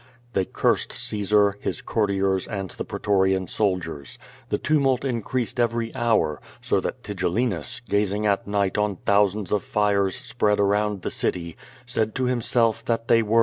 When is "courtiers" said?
1.83-2.47